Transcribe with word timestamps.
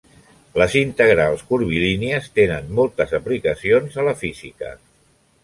Les 0.59 0.77
integrals 0.79 1.43
curvilínies 1.49 2.31
tenen 2.39 2.73
moltes 2.81 3.15
aplicacions 3.19 4.01
a 4.03 4.09
la 4.11 4.17
física. 4.25 4.75